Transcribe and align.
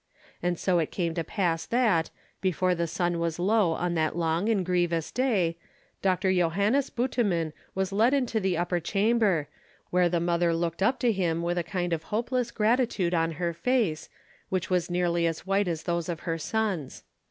And 0.41 0.57
so 0.57 0.79
it 0.79 0.89
came 0.89 1.13
to 1.13 1.23
pass 1.23 1.67
that, 1.67 2.09
before 2.41 2.73
the 2.73 2.87
sun 2.87 3.19
was 3.19 3.37
low 3.37 3.73
on 3.73 3.93
that 3.93 4.15
long 4.15 4.49
and 4.49 4.65
grievous 4.65 5.11
day, 5.11 5.57
Doctor 6.01 6.33
Johannes 6.33 6.89
Butteman 6.89 7.53
was 7.75 7.91
led 7.91 8.11
into 8.11 8.39
the 8.39 8.57
upper 8.57 8.79
chamber, 8.79 9.47
where 9.91 10.09
the 10.09 10.19
mother 10.19 10.55
looked 10.55 10.81
up 10.81 10.97
to 11.01 11.11
him 11.11 11.43
with 11.43 11.59
a 11.59 11.63
kind 11.63 11.93
of 11.93 12.05
hopeless 12.05 12.49
gratitude 12.49 13.13
on 13.13 13.33
her 13.33 13.53
face, 13.53 14.09
which 14.49 14.71
was 14.71 14.89
nearly 14.89 15.27
as 15.27 15.45
white 15.45 15.67
as 15.67 15.83
those 15.83 16.09
of 16.09 16.21
her 16.21 16.39
sons. 16.39 17.03